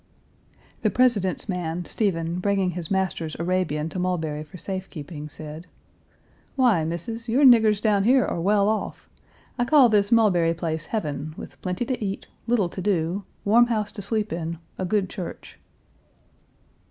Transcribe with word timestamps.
The 0.81 0.89
President's 0.89 1.47
man, 1.47 1.85
Stephen, 1.85 2.39
bringing 2.39 2.71
his 2.71 2.89
master's 2.89 3.35
Arabian 3.39 3.87
to 3.89 3.99
Mulberry 3.99 4.43
for 4.43 4.57
safe 4.57 4.89
keeping, 4.89 5.29
said: 5.29 5.67
"Why, 6.55 6.83
Missis, 6.83 7.29
your 7.29 7.43
niggers 7.45 7.79
down 7.79 8.03
here 8.03 8.25
are 8.25 8.41
well 8.41 8.67
off. 8.67 9.07
I 9.59 9.65
call 9.65 9.89
this 9.89 10.11
Mulberry 10.11 10.55
place 10.55 10.85
heaven, 10.87 11.35
with 11.37 11.61
plenty 11.61 11.85
to 11.85 12.03
eat, 12.03 12.25
little 12.47 12.69
to 12.69 12.81
do, 12.81 13.25
warm 13.45 13.67
house 13.67 13.91
to 13.91 14.01
sleep 14.01 14.33
in, 14.33 14.57
a 14.79 14.85
good 14.85 15.07
church." 15.07 15.59